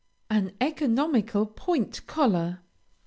AN 0.31 0.53
ECONOMICAL 0.59 1.45
POINT 1.45 2.07
COLLAR. 2.07 2.61